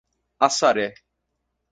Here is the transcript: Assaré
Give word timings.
Assaré 0.47 0.87